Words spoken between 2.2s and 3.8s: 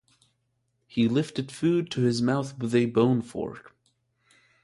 mouth with a bone fork.